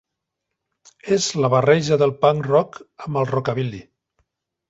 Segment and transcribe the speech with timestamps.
[1.15, 3.83] És la barreja del punk rock amb el rockabilly.